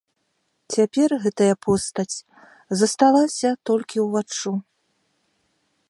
Цяпер 0.75 1.09
гэтая 1.25 1.55
постаць 1.65 2.17
засталася 2.81 3.49
толькі 3.71 3.97
ўваччу. 4.07 4.51